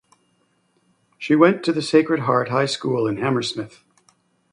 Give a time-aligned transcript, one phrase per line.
[1.19, 3.83] She went to the Sacred Heart High School in Hammersmith.